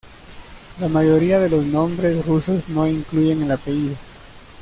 La 0.79 0.87
mayoría 0.87 1.37
de 1.39 1.47
los 1.51 1.63
nombres 1.63 2.25
rusos 2.25 2.69
no 2.69 2.87
incluyen 2.87 3.43
el 3.43 3.51
apellido. 3.51 3.93